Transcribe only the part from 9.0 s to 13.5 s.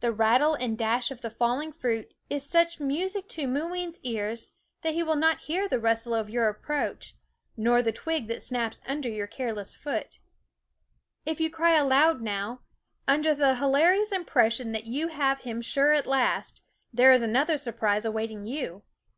your careless foot. If you cry aloud now, under